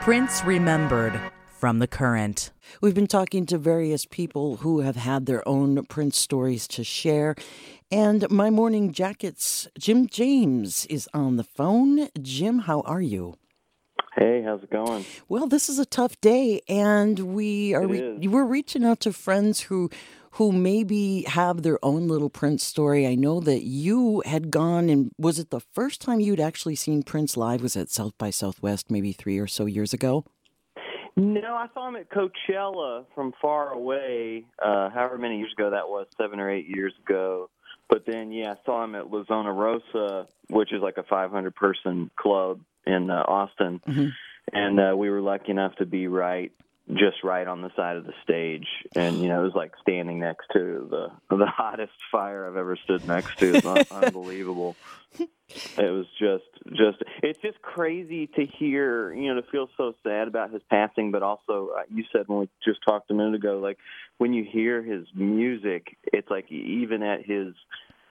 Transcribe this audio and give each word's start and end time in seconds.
Prince 0.00 0.42
Remembered 0.44 1.20
from 1.58 1.78
The 1.78 1.86
Current. 1.86 2.52
We've 2.80 2.94
been 2.94 3.06
talking 3.06 3.44
to 3.44 3.58
various 3.58 4.06
people 4.06 4.56
who 4.56 4.80
have 4.80 4.96
had 4.96 5.26
their 5.26 5.46
own 5.46 5.84
Prince 5.84 6.16
stories 6.16 6.66
to 6.68 6.82
share. 6.82 7.36
And 7.90 8.28
My 8.30 8.48
Morning 8.48 8.94
Jacket's, 8.94 9.68
Jim 9.78 10.06
James 10.06 10.86
is 10.86 11.06
on 11.12 11.36
the 11.36 11.44
phone. 11.44 12.08
Jim, 12.22 12.60
how 12.60 12.80
are 12.80 13.02
you? 13.02 13.36
Hey, 14.16 14.42
how's 14.42 14.62
it 14.62 14.70
going? 14.70 15.04
Well, 15.28 15.46
this 15.46 15.68
is 15.68 15.78
a 15.78 15.84
tough 15.84 16.18
day, 16.22 16.62
and 16.66 17.18
we 17.34 17.74
are 17.74 17.86
re- 17.86 18.26
we're 18.26 18.44
reaching 18.44 18.86
out 18.86 19.00
to 19.00 19.12
friends 19.12 19.60
who 19.60 19.90
who 20.32 20.52
maybe 20.52 21.24
have 21.28 21.62
their 21.62 21.82
own 21.84 22.06
little 22.06 22.30
Prince 22.30 22.64
story. 22.64 23.06
I 23.06 23.14
know 23.14 23.40
that 23.40 23.64
you 23.64 24.22
had 24.24 24.50
gone 24.50 24.88
and 24.88 25.10
was 25.18 25.38
it 25.38 25.50
the 25.50 25.60
first 25.60 26.00
time 26.00 26.20
you'd 26.20 26.40
actually 26.40 26.76
seen 26.76 27.02
Prince 27.02 27.36
live? 27.36 27.62
Was 27.62 27.76
at 27.76 27.90
South 27.90 28.16
by 28.16 28.30
Southwest 28.30 28.90
maybe 28.90 29.12
three 29.12 29.38
or 29.38 29.46
so 29.46 29.66
years 29.66 29.92
ago? 29.92 30.24
No, 31.16 31.54
I 31.54 31.66
saw 31.74 31.88
him 31.88 31.96
at 31.96 32.08
Coachella 32.10 33.04
from 33.14 33.34
far 33.42 33.72
away, 33.72 34.44
uh, 34.62 34.88
however 34.90 35.18
many 35.18 35.38
years 35.38 35.52
ago 35.52 35.70
that 35.70 35.88
was, 35.88 36.06
seven 36.16 36.40
or 36.40 36.50
eight 36.50 36.66
years 36.68 36.94
ago. 37.04 37.50
But 37.88 38.06
then, 38.06 38.30
yeah, 38.30 38.52
I 38.52 38.56
saw 38.64 38.84
him 38.84 38.94
at 38.94 39.10
La 39.10 39.24
Zona 39.24 39.52
Rosa, 39.52 40.28
which 40.48 40.72
is 40.72 40.80
like 40.80 40.96
a 40.96 41.02
500 41.02 41.54
person 41.54 42.10
club 42.16 42.60
in 42.86 43.10
uh, 43.10 43.24
Austin. 43.26 43.80
Mm-hmm. 43.86 44.06
And 44.52 44.80
uh, 44.80 44.96
we 44.96 45.10
were 45.10 45.20
lucky 45.20 45.50
enough 45.50 45.74
to 45.76 45.86
be 45.86 46.06
right 46.06 46.52
just 46.94 47.22
right 47.22 47.46
on 47.46 47.62
the 47.62 47.70
side 47.76 47.96
of 47.96 48.04
the 48.04 48.12
stage, 48.22 48.66
and 48.94 49.20
you 49.20 49.28
know 49.28 49.40
it 49.40 49.44
was 49.44 49.54
like 49.54 49.72
standing 49.80 50.18
next 50.18 50.46
to 50.52 50.88
the 50.90 51.36
the 51.36 51.46
hottest 51.46 51.92
fire 52.10 52.46
I've 52.46 52.56
ever 52.56 52.76
stood 52.76 53.06
next 53.06 53.38
to. 53.38 53.54
It's 53.54 53.66
unbelievable. 53.92 54.76
It 55.18 55.90
was 55.90 56.06
just 56.18 56.44
just 56.68 57.02
it's 57.22 57.40
just 57.40 57.60
crazy 57.62 58.28
to 58.28 58.46
hear, 58.46 59.12
you 59.12 59.32
know, 59.34 59.40
to 59.40 59.46
feel 59.50 59.68
so 59.76 59.94
sad 60.02 60.28
about 60.28 60.52
his 60.52 60.62
passing, 60.70 61.10
but 61.10 61.22
also 61.22 61.70
uh, 61.76 61.82
you 61.92 62.04
said 62.12 62.28
when 62.28 62.40
we 62.40 62.48
just 62.64 62.80
talked 62.86 63.10
a 63.10 63.14
minute 63.14 63.34
ago, 63.34 63.58
like 63.58 63.78
when 64.18 64.32
you 64.32 64.44
hear 64.44 64.82
his 64.82 65.06
music, 65.14 65.96
it's 66.12 66.30
like 66.30 66.50
even 66.50 67.02
at 67.02 67.24
his 67.24 67.54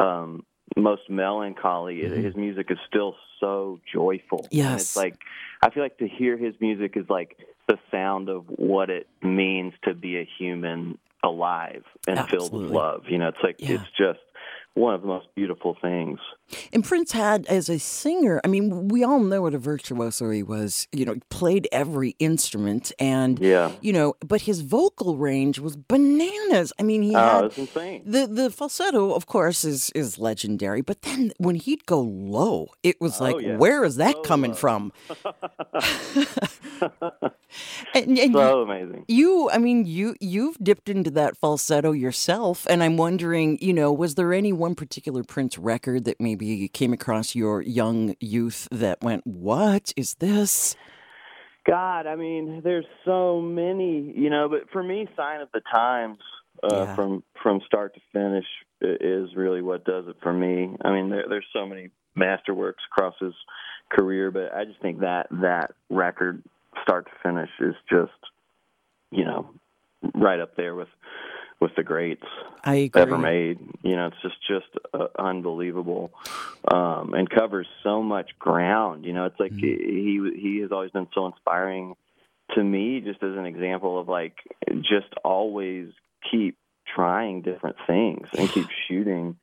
um 0.00 0.44
most 0.76 1.08
melancholy, 1.08 1.96
mm-hmm. 1.96 2.22
his 2.22 2.34
music 2.36 2.70
is 2.70 2.78
still 2.88 3.16
so 3.40 3.80
joyful. 3.92 4.46
Yes, 4.50 4.70
and 4.70 4.80
it's 4.80 4.96
like 4.96 5.18
I 5.62 5.70
feel 5.70 5.82
like 5.82 5.98
to 5.98 6.08
hear 6.08 6.36
his 6.36 6.54
music 6.60 6.96
is 6.96 7.08
like 7.08 7.36
the 7.72 7.78
sound 7.90 8.28
of 8.28 8.44
what 8.46 8.90
it 8.90 9.06
means 9.22 9.72
to 9.84 9.94
be 9.94 10.18
a 10.18 10.28
human 10.38 10.98
alive 11.22 11.84
and 12.06 12.18
Absolutely. 12.18 12.48
filled 12.48 12.62
with 12.62 12.70
love. 12.72 13.02
You 13.08 13.18
know, 13.18 13.28
it's 13.28 13.38
like 13.42 13.56
yeah. 13.58 13.74
it's 13.74 13.90
just 13.96 14.20
one 14.74 14.94
of 14.94 15.02
the 15.02 15.06
most 15.06 15.26
beautiful 15.34 15.76
things. 15.80 16.18
And 16.72 16.82
Prince 16.84 17.12
had, 17.12 17.46
as 17.46 17.68
a 17.68 17.78
singer, 17.78 18.40
I 18.44 18.48
mean, 18.48 18.88
we 18.88 19.04
all 19.04 19.20
know 19.20 19.42
what 19.42 19.54
a 19.54 19.58
virtuoso 19.58 20.30
he 20.30 20.42
was. 20.42 20.88
You 20.92 21.04
know, 21.04 21.14
he 21.14 21.20
played 21.30 21.68
every 21.72 22.16
instrument, 22.18 22.92
and 22.98 23.38
yeah, 23.38 23.72
you 23.80 23.92
know, 23.92 24.14
but 24.20 24.42
his 24.42 24.60
vocal 24.60 25.16
range 25.16 25.58
was 25.58 25.76
bananas. 25.76 26.72
I 26.78 26.82
mean, 26.82 27.02
he 27.02 27.14
oh, 27.14 27.18
had 27.18 27.44
it's 27.44 27.58
insane. 27.58 28.02
the 28.06 28.26
the 28.26 28.50
falsetto, 28.50 29.12
of 29.14 29.26
course, 29.26 29.64
is 29.64 29.90
is 29.90 30.18
legendary. 30.18 30.80
But 30.80 31.02
then 31.02 31.32
when 31.38 31.56
he'd 31.56 31.86
go 31.86 32.00
low, 32.00 32.68
it 32.82 33.00
was 33.00 33.20
oh, 33.20 33.24
like, 33.24 33.40
yeah. 33.40 33.56
where 33.56 33.84
is 33.84 33.96
that 33.96 34.16
so 34.16 34.22
coming 34.22 34.52
low. 34.52 34.56
from? 34.56 34.92
and, 37.94 38.18
and 38.18 38.32
so 38.32 38.58
you, 38.58 38.62
amazing. 38.62 39.04
You, 39.08 39.50
I 39.50 39.58
mean, 39.58 39.84
you 39.86 40.16
you've 40.20 40.58
dipped 40.58 40.88
into 40.88 41.10
that 41.12 41.36
falsetto 41.36 41.92
yourself, 41.92 42.66
and 42.68 42.82
I'm 42.82 42.96
wondering, 42.96 43.58
you 43.60 43.72
know, 43.72 43.92
was 43.92 44.14
there 44.14 44.32
any 44.32 44.52
one 44.62 44.76
particular 44.76 45.24
Prince 45.24 45.58
record 45.58 46.04
that 46.04 46.20
maybe 46.20 46.68
came 46.68 46.92
across 46.92 47.34
your 47.34 47.62
young 47.62 48.14
youth 48.20 48.68
that 48.70 49.02
went, 49.02 49.26
"What 49.26 49.92
is 49.96 50.14
this?" 50.20 50.76
God, 51.64 52.06
I 52.06 52.14
mean, 52.14 52.60
there's 52.62 52.86
so 53.04 53.40
many, 53.40 54.12
you 54.16 54.30
know. 54.30 54.48
But 54.48 54.70
for 54.70 54.82
me, 54.82 55.08
"Sign 55.16 55.40
of 55.40 55.48
the 55.52 55.62
Times" 55.74 56.18
uh, 56.62 56.68
Yeah. 56.70 56.94
from 56.94 57.24
from 57.42 57.60
start 57.62 57.94
to 57.94 58.00
finish 58.12 58.46
is 58.80 59.34
really 59.34 59.62
what 59.62 59.84
does 59.84 60.06
it 60.06 60.16
for 60.22 60.32
me. 60.32 60.76
I 60.84 60.92
mean, 60.92 61.10
there, 61.10 61.24
there's 61.28 61.46
so 61.52 61.66
many 61.66 61.90
masterworks 62.16 62.82
across 62.90 63.14
his 63.18 63.34
career, 63.88 64.30
but 64.30 64.54
I 64.54 64.64
just 64.64 64.80
think 64.80 65.00
that 65.00 65.26
that 65.30 65.72
record, 65.90 66.42
start 66.82 67.06
to 67.06 67.12
finish, 67.22 67.50
is 67.60 67.74
just, 67.90 68.12
you 69.10 69.24
know, 69.24 69.50
right 70.14 70.40
up 70.40 70.54
there 70.56 70.74
with 70.76 70.88
with 71.62 71.74
the 71.76 71.82
greats 71.82 72.24
ever 73.02 73.16
made. 73.22 73.58
You 73.82 73.96
know, 73.96 74.08
it's 74.08 74.20
just 74.22 74.36
just 74.46 74.84
uh, 74.92 75.06
unbelievable, 75.18 76.12
um, 76.70 77.14
and 77.14 77.30
covers 77.30 77.66
so 77.82 78.02
much 78.02 78.30
ground. 78.38 79.04
You 79.04 79.12
know, 79.12 79.26
it's 79.26 79.38
like 79.40 79.52
he 79.52 80.30
he 80.36 80.58
has 80.62 80.72
always 80.72 80.90
been 80.90 81.08
so 81.14 81.26
inspiring 81.26 81.94
to 82.54 82.62
me, 82.62 83.00
just 83.00 83.22
as 83.22 83.36
an 83.36 83.46
example 83.46 83.98
of 84.00 84.08
like 84.08 84.34
just 84.80 85.12
always 85.24 85.88
keep 86.30 86.58
trying 86.94 87.42
different 87.42 87.76
things 87.86 88.26
and 88.36 88.48
keep 88.48 88.66
shooting. 88.88 89.36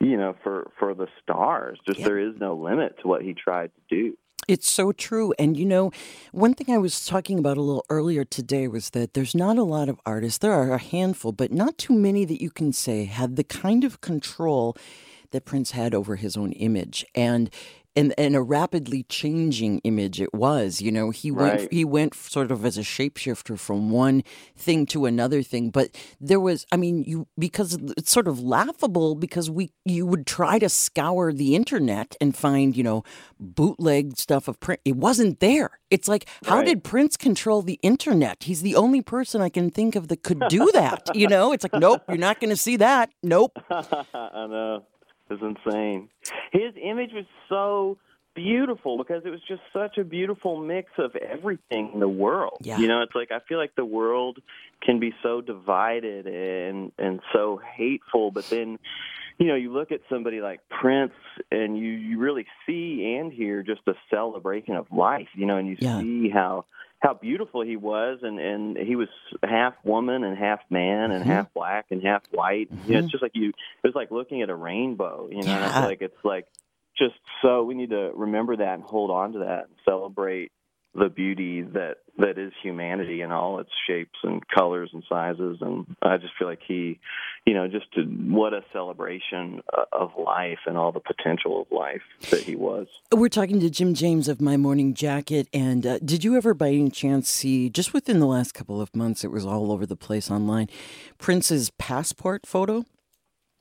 You 0.00 0.16
know, 0.18 0.34
for 0.42 0.70
for 0.78 0.94
the 0.94 1.08
stars, 1.22 1.78
just 1.86 2.00
Yeah. 2.00 2.06
there 2.08 2.18
is 2.18 2.34
no 2.38 2.54
limit 2.54 2.98
to 3.00 3.08
what 3.08 3.22
he 3.22 3.32
tried 3.34 3.70
to 3.74 3.80
do. 3.88 4.18
It's 4.48 4.70
so 4.70 4.92
true. 4.92 5.34
And 5.40 5.56
you 5.56 5.64
know, 5.64 5.90
one 6.30 6.54
thing 6.54 6.72
I 6.72 6.78
was 6.78 7.04
talking 7.04 7.38
about 7.38 7.56
a 7.56 7.62
little 7.62 7.84
earlier 7.90 8.24
today 8.24 8.68
was 8.68 8.90
that 8.90 9.14
there's 9.14 9.34
not 9.34 9.58
a 9.58 9.64
lot 9.64 9.88
of 9.88 10.00
artists. 10.06 10.38
There 10.38 10.52
are 10.52 10.72
a 10.72 10.78
handful, 10.78 11.32
but 11.32 11.52
not 11.52 11.78
too 11.78 11.94
many 11.94 12.24
that 12.24 12.40
you 12.40 12.50
can 12.50 12.72
say 12.72 13.06
had 13.06 13.34
the 13.34 13.42
kind 13.42 13.82
of 13.82 14.00
control 14.00 14.76
that 15.32 15.44
Prince 15.44 15.72
had 15.72 15.94
over 15.94 16.14
his 16.14 16.36
own 16.36 16.52
image. 16.52 17.04
And 17.12 17.50
and, 17.96 18.14
and 18.18 18.36
a 18.36 18.42
rapidly 18.42 19.04
changing 19.04 19.78
image 19.80 20.20
it 20.20 20.32
was. 20.34 20.80
You 20.82 20.92
know, 20.92 21.10
he 21.10 21.30
went 21.30 21.72
he 21.72 21.84
went 21.84 22.14
sort 22.14 22.50
of 22.52 22.64
as 22.64 22.76
a 22.78 22.82
shapeshifter 22.82 23.58
from 23.58 23.90
one 23.90 24.22
thing 24.56 24.86
to 24.86 25.06
another 25.06 25.42
thing. 25.42 25.70
But 25.70 25.96
there 26.20 26.38
was, 26.40 26.66
I 26.70 26.76
mean, 26.76 27.02
you 27.04 27.26
because 27.38 27.78
it's 27.96 28.12
sort 28.12 28.28
of 28.28 28.38
laughable 28.40 29.14
because 29.14 29.50
we 29.50 29.72
you 29.84 30.06
would 30.06 30.26
try 30.26 30.58
to 30.58 30.68
scour 30.68 31.32
the 31.32 31.54
internet 31.56 32.14
and 32.20 32.36
find 32.36 32.76
you 32.76 32.84
know 32.84 33.02
bootleg 33.40 34.16
stuff 34.18 34.48
of 34.48 34.60
Prince. 34.60 34.80
It 34.84 34.96
wasn't 34.96 35.40
there. 35.40 35.70
It's 35.90 36.08
like 36.08 36.26
how 36.44 36.56
Right. 36.56 36.66
did 36.66 36.84
Prince 36.84 37.16
control 37.16 37.62
the 37.62 37.78
internet? 37.82 38.42
He's 38.44 38.62
the 38.62 38.76
only 38.76 39.00
person 39.02 39.40
I 39.40 39.48
can 39.48 39.70
think 39.70 39.94
of 39.96 40.08
that 40.08 40.22
could 40.22 40.42
do 40.48 40.70
that. 40.72 41.08
you 41.14 41.28
know, 41.28 41.52
it's 41.52 41.64
like 41.64 41.72
nope, 41.74 42.02
you're 42.08 42.18
not 42.18 42.40
going 42.40 42.50
to 42.50 42.56
see 42.56 42.76
that. 42.76 43.10
Nope. 43.22 43.52
I 43.70 44.46
know. 44.46 44.84
It's 45.30 45.42
insane. 45.42 46.08
His 46.52 46.72
image 46.82 47.10
was 47.12 47.24
so 47.48 47.98
beautiful 48.34 48.98
because 48.98 49.22
it 49.24 49.30
was 49.30 49.40
just 49.48 49.62
such 49.72 49.96
a 49.98 50.04
beautiful 50.04 50.58
mix 50.58 50.92
of 50.98 51.16
everything 51.16 51.90
in 51.94 52.00
the 52.00 52.08
world. 52.08 52.58
Yeah. 52.60 52.78
You 52.78 52.86
know, 52.86 53.00
it's 53.02 53.14
like 53.14 53.32
I 53.32 53.40
feel 53.48 53.58
like 53.58 53.74
the 53.76 53.84
world 53.84 54.38
can 54.82 55.00
be 55.00 55.14
so 55.22 55.40
divided 55.40 56.26
and 56.26 56.92
and 56.98 57.20
so 57.32 57.60
hateful, 57.76 58.30
but 58.30 58.48
then 58.50 58.78
you 59.38 59.46
know, 59.48 59.54
you 59.54 59.70
look 59.72 59.92
at 59.92 60.00
somebody 60.08 60.40
like 60.40 60.60
Prince 60.68 61.12
and 61.50 61.76
you 61.78 61.88
you 61.88 62.18
really 62.18 62.46
see 62.66 63.16
and 63.18 63.32
hear 63.32 63.62
just 63.62 63.80
a 63.86 63.94
celebration 64.10 64.76
of 64.76 64.86
life, 64.92 65.28
you 65.34 65.46
know, 65.46 65.56
and 65.56 65.66
you 65.68 65.76
Yeah. 65.80 66.00
see 66.00 66.28
how 66.28 66.66
how 67.00 67.14
beautiful 67.14 67.60
he 67.62 67.76
was 67.76 68.20
and 68.22 68.38
and 68.38 68.76
he 68.76 68.96
was 68.96 69.08
half 69.42 69.74
woman 69.84 70.24
and 70.24 70.36
half 70.36 70.60
man 70.70 71.10
and 71.10 71.24
Mhm. 71.24 71.28
half 71.28 71.52
black 71.54 71.86
and 71.90 72.02
half 72.02 72.22
white. 72.32 72.70
You 72.86 72.94
know, 72.94 72.98
it's 73.00 73.10
just 73.10 73.22
like 73.22 73.34
you 73.34 73.50
it 73.50 73.54
was 73.86 73.94
like 73.94 74.10
looking 74.10 74.42
at 74.42 74.50
a 74.50 74.54
rainbow, 74.54 75.28
you 75.30 75.44
know, 75.44 75.52
Yeah. 75.60 75.72
feel 75.80 75.88
like 75.88 76.02
it's 76.02 76.24
like 76.24 76.46
just 76.96 77.14
so 77.42 77.62
we 77.64 77.74
need 77.74 77.90
to 77.90 78.12
remember 78.14 78.56
that 78.56 78.74
and 78.74 78.82
hold 78.82 79.10
on 79.10 79.32
to 79.34 79.40
that 79.40 79.66
and 79.66 79.74
celebrate 79.84 80.50
the 80.98 81.08
beauty 81.08 81.62
that 81.62 81.96
that 82.18 82.38
is 82.38 82.52
humanity 82.62 83.20
in 83.20 83.30
all 83.30 83.58
its 83.58 83.70
shapes 83.86 84.18
and 84.22 84.42
colors 84.48 84.90
and 84.92 85.02
sizes 85.08 85.58
and 85.60 85.86
I 86.02 86.16
just 86.16 86.32
feel 86.38 86.48
like 86.48 86.62
he 86.66 86.98
you 87.44 87.54
know 87.54 87.68
just 87.68 87.92
to, 87.94 88.02
what 88.02 88.54
a 88.54 88.62
celebration 88.72 89.62
uh, 89.76 89.84
of 89.92 90.12
life 90.18 90.60
and 90.66 90.76
all 90.76 90.92
the 90.92 91.00
potential 91.00 91.62
of 91.62 91.66
life 91.70 92.02
that 92.30 92.42
he 92.42 92.56
was 92.56 92.86
We're 93.12 93.28
talking 93.28 93.60
to 93.60 93.70
Jim 93.70 93.94
James 93.94 94.28
of 94.28 94.40
My 94.40 94.56
Morning 94.56 94.94
Jacket. 94.94 95.48
And 95.52 95.86
uh, 95.86 95.98
did 95.98 96.24
you 96.24 96.36
ever, 96.36 96.54
by 96.54 96.68
any 96.68 96.90
chance, 96.90 97.28
see 97.28 97.70
just 97.70 97.92
within 97.92 98.20
the 98.20 98.26
last 98.26 98.52
couple 98.52 98.80
of 98.80 98.94
months, 98.94 99.24
it 99.24 99.30
was 99.30 99.44
all 99.44 99.72
over 99.72 99.86
the 99.86 99.96
place 99.96 100.30
online, 100.30 100.68
Prince's 101.18 101.70
passport 101.70 102.46
photo? 102.46 102.84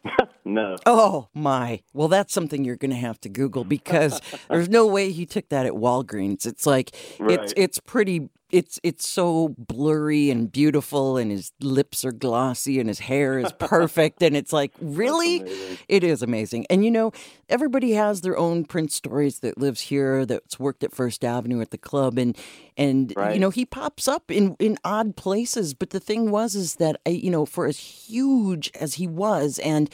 no 0.45 0.75
Oh 0.85 1.27
my! 1.33 1.81
Well, 1.93 2.07
that's 2.07 2.33
something 2.33 2.63
you're 2.63 2.75
going 2.75 2.91
to 2.91 2.97
have 2.97 3.19
to 3.21 3.29
Google 3.29 3.63
because 3.63 4.21
there's 4.49 4.69
no 4.69 4.85
way 4.85 5.11
he 5.11 5.25
took 5.25 5.49
that 5.49 5.65
at 5.65 5.73
Walgreens. 5.73 6.45
It's 6.45 6.65
like 6.65 6.95
it's 7.19 7.53
it's 7.57 7.79
pretty. 7.79 8.29
It's 8.55 8.79
it's 8.83 9.07
so 9.07 9.55
blurry 9.57 10.29
and 10.29 10.49
beautiful, 10.49 11.17
and 11.17 11.29
his 11.29 11.51
lips 11.59 12.05
are 12.05 12.13
glossy, 12.13 12.79
and 12.79 12.87
his 12.87 12.99
hair 12.99 13.37
is 13.37 13.51
perfect, 13.59 14.23
and 14.23 14.37
it's 14.37 14.53
like 14.53 14.71
really, 14.81 15.43
it 15.89 16.03
is 16.03 16.21
amazing. 16.21 16.65
And 16.69 16.85
you 16.85 16.91
know, 16.91 17.11
everybody 17.49 17.91
has 17.91 18.21
their 18.21 18.37
own 18.37 18.63
Prince 18.63 18.95
stories 18.95 19.39
that 19.39 19.57
lives 19.57 19.81
here, 19.81 20.25
that's 20.25 20.57
worked 20.57 20.83
at 20.85 20.95
First 20.95 21.25
Avenue 21.25 21.59
at 21.59 21.71
the 21.71 21.77
club, 21.77 22.17
and 22.17 22.37
and 22.77 23.13
you 23.33 23.39
know 23.39 23.49
he 23.49 23.65
pops 23.65 24.07
up 24.07 24.31
in 24.31 24.55
in 24.59 24.77
odd 24.85 25.17
places. 25.17 25.73
But 25.73 25.89
the 25.89 25.99
thing 25.99 26.31
was 26.31 26.55
is 26.55 26.75
that 26.75 27.01
I, 27.05 27.09
you 27.09 27.31
know, 27.31 27.45
for 27.45 27.67
as 27.67 27.77
huge 27.77 28.71
as 28.79 28.93
he 28.95 29.07
was, 29.07 29.59
and 29.59 29.89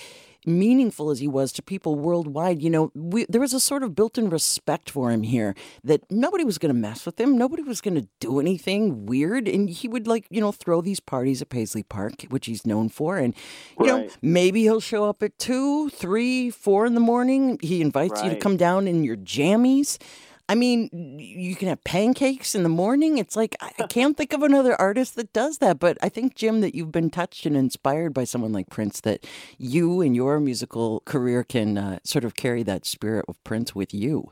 meaningful 0.46 1.10
as 1.10 1.20
he 1.20 1.28
was 1.28 1.52
to 1.54 1.62
people 1.62 1.96
worldwide, 1.96 2.62
you 2.62 2.70
know, 2.70 2.92
we, 2.96 3.26
there 3.30 3.42
was 3.42 3.54
a 3.54 3.60
sort 3.60 3.84
of 3.84 3.96
built 3.96 4.18
in 4.18 4.30
respect 4.30 4.90
for 4.90 5.12
him 5.12 5.24
here 5.24 5.56
that 5.84 6.10
nobody 6.12 6.44
was 6.44 6.58
going 6.58 6.74
to 6.74 6.80
mess 6.80 7.06
with 7.06 7.20
him. 7.20 7.38
Nobody 7.38 7.64
was 7.64 7.82
going 7.82 7.96
to 7.96 8.08
do 8.20 8.40
anything 8.40 9.06
weird. 9.06 9.48
And 9.48 9.70
he 9.70 9.88
would, 9.88 10.08
like, 10.08 10.26
you 10.30 10.42
know, 10.42 10.52
throw 10.52 10.82
these 10.82 11.00
parties 11.00 11.42
at 11.42 11.50
Paisley 11.50 11.84
Park, 11.84 12.24
which 12.30 12.46
he's 12.46 12.66
known 12.66 12.90
for. 12.90 13.18
And, 13.18 13.36
you 13.80 13.92
right. 13.92 14.08
know, 14.08 14.10
maybe 14.22 14.62
he'll 14.62 14.80
show 14.80 15.06
up 15.06 15.22
at 15.24 15.38
two, 15.38 15.90
three, 15.90 16.50
four 16.50 16.86
in 16.86 16.94
the 16.94 17.00
morning. 17.00 17.60
He 17.62 17.82
invites 17.82 18.22
right. 18.22 18.26
you 18.26 18.30
to 18.32 18.38
come 18.38 18.58
down 18.58 18.88
in 18.88 19.04
your 19.04 19.18
jammies. 19.18 19.98
I 20.50 20.56
mean, 20.56 20.90
you 21.20 21.56
can 21.56 21.68
have 21.68 21.84
pancakes 21.84 22.56
in 22.56 22.64
the 22.64 22.70
morning. 22.70 23.18
It's 23.18 23.36
like 23.36 23.56
I 23.62 23.72
can't 23.88 24.18
think 24.18 24.34
of 24.34 24.44
another 24.44 24.80
artist 24.80 25.16
that 25.16 25.34
does 25.34 25.60
that. 25.60 25.80
But 25.80 25.98
I 26.02 26.10
think 26.10 26.36
Jim, 26.36 26.62
that 26.62 26.76
you've 26.76 26.92
been 26.92 27.10
touched 27.10 27.46
and 27.46 27.56
inspired 27.56 28.14
by 28.14 28.24
someone 28.24 28.52
like 28.52 28.70
Prince, 28.70 29.02
that 29.02 29.26
you 29.58 30.02
and 30.02 30.16
your 30.16 30.40
musical 30.40 31.02
career 31.06 31.44
can 31.44 31.78
uh, 31.78 32.00
sort 32.04 32.24
of 32.24 32.36
carry 32.36 32.64
that 32.64 32.86
spirit 32.86 33.26
of 33.28 33.42
Prince 33.44 33.74
with 33.76 33.94
you. 33.94 34.32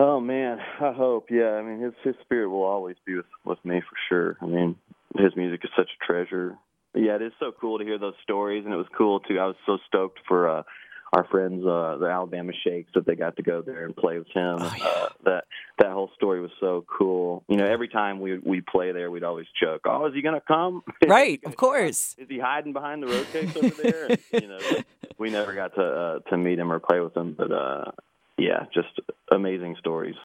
Oh 0.00 0.20
man, 0.20 0.58
I 0.80 0.92
hope. 0.92 1.26
Yeah, 1.30 1.52
I 1.52 1.62
mean, 1.62 1.80
his 1.80 1.92
his 2.02 2.14
spirit 2.22 2.48
will 2.48 2.64
always 2.64 2.96
be 3.04 3.16
with 3.16 3.26
with 3.44 3.64
me 3.64 3.80
for 3.80 3.96
sure. 4.08 4.36
I 4.40 4.46
mean, 4.46 4.76
his 5.16 5.36
music 5.36 5.60
is 5.64 5.70
such 5.76 5.90
a 5.90 6.04
treasure. 6.04 6.56
But 6.92 7.02
yeah, 7.02 7.16
it 7.16 7.22
is 7.22 7.32
so 7.38 7.52
cool 7.58 7.78
to 7.78 7.84
hear 7.84 7.98
those 7.98 8.14
stories, 8.22 8.64
and 8.64 8.74
it 8.74 8.78
was 8.78 8.86
cool 8.96 9.20
too. 9.20 9.38
I 9.38 9.46
was 9.46 9.56
so 9.66 9.78
stoked 9.86 10.20
for. 10.26 10.48
uh 10.48 10.62
our 11.12 11.24
friends, 11.24 11.64
uh, 11.66 11.98
the 11.98 12.06
Alabama 12.06 12.52
Shakes, 12.64 12.90
that 12.94 13.06
they 13.06 13.14
got 13.14 13.36
to 13.36 13.42
go 13.42 13.60
there 13.60 13.84
and 13.84 13.94
play 13.94 14.18
with 14.18 14.28
him. 14.28 14.56
Oh, 14.60 14.74
yeah. 14.78 14.84
uh, 14.84 15.08
that 15.24 15.44
that 15.78 15.90
whole 15.90 16.10
story 16.16 16.40
was 16.40 16.50
so 16.58 16.84
cool. 16.86 17.44
You 17.48 17.56
know, 17.56 17.66
every 17.66 17.88
time 17.88 18.20
we 18.20 18.38
we 18.38 18.60
play 18.60 18.92
there, 18.92 19.10
we'd 19.10 19.24
always 19.24 19.46
joke, 19.62 19.82
"Oh, 19.84 20.06
is 20.06 20.14
he 20.14 20.22
going 20.22 20.34
to 20.34 20.40
come?" 20.40 20.82
Right, 21.06 21.40
of 21.44 21.56
course. 21.56 22.14
Is 22.16 22.28
he 22.28 22.38
hiding 22.38 22.72
behind 22.72 23.02
the 23.02 23.08
road 23.08 23.26
case 23.32 23.54
over 23.56 23.82
there? 23.82 24.06
And, 24.06 24.42
you 24.42 24.48
know, 24.48 24.58
we 25.18 25.30
never 25.30 25.52
got 25.52 25.74
to 25.74 25.82
uh, 25.82 26.18
to 26.30 26.36
meet 26.38 26.58
him 26.58 26.72
or 26.72 26.78
play 26.78 27.00
with 27.00 27.14
him, 27.16 27.34
but 27.36 27.52
uh, 27.52 27.90
yeah, 28.38 28.64
just 28.72 28.88
amazing 29.30 29.76
stories. 29.78 30.16